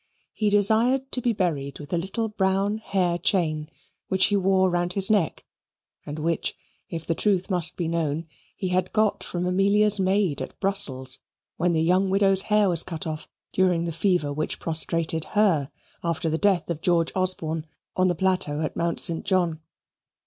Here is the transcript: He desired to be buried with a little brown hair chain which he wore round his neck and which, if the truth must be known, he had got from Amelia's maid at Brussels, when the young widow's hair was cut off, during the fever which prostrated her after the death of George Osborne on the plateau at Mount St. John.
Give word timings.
He 0.33 0.49
desired 0.49 1.11
to 1.11 1.21
be 1.21 1.31
buried 1.31 1.77
with 1.79 1.93
a 1.93 1.97
little 1.99 2.27
brown 2.27 2.79
hair 2.79 3.19
chain 3.19 3.69
which 4.07 4.25
he 4.25 4.35
wore 4.35 4.71
round 4.71 4.93
his 4.93 5.11
neck 5.11 5.45
and 6.07 6.17
which, 6.17 6.55
if 6.89 7.05
the 7.05 7.13
truth 7.13 7.51
must 7.51 7.75
be 7.75 7.87
known, 7.87 8.25
he 8.55 8.69
had 8.69 8.93
got 8.93 9.23
from 9.23 9.45
Amelia's 9.45 9.99
maid 9.99 10.41
at 10.41 10.59
Brussels, 10.59 11.19
when 11.57 11.73
the 11.73 11.83
young 11.83 12.09
widow's 12.09 12.41
hair 12.41 12.67
was 12.67 12.81
cut 12.81 13.05
off, 13.05 13.27
during 13.53 13.83
the 13.83 13.91
fever 13.91 14.33
which 14.33 14.59
prostrated 14.59 15.25
her 15.37 15.69
after 16.03 16.31
the 16.31 16.39
death 16.39 16.71
of 16.71 16.81
George 16.81 17.11
Osborne 17.13 17.67
on 17.95 18.07
the 18.07 18.15
plateau 18.15 18.61
at 18.61 18.75
Mount 18.75 18.99
St. 18.99 19.23
John. 19.23 19.59